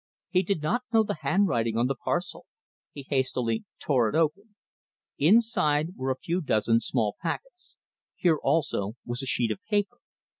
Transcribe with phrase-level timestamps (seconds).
[0.31, 2.47] He did not know the handwriting on the parcel;
[2.91, 4.55] he hastily tore it open.
[5.19, 7.75] Inside were a few dozen small packets.
[8.15, 9.99] Here also was a sheet of paper.